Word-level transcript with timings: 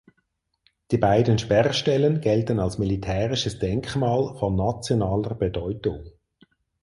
Die 0.89 0.97
beiden 0.97 1.37
Sperrstellen 1.37 2.21
gelten 2.21 2.59
als 2.59 2.79
militärisches 2.79 3.59
Denkmal 3.59 4.35
von 4.39 4.55
nationaler 4.55 5.35
Bedeutung. 5.35 6.01